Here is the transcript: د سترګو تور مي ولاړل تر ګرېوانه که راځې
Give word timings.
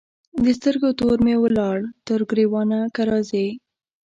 د 0.43 0.45
سترګو 0.57 0.89
تور 0.99 1.17
مي 1.25 1.35
ولاړل 1.39 1.85
تر 2.07 2.19
ګرېوانه 2.29 2.79
که 2.95 3.01
راځې 3.09 3.47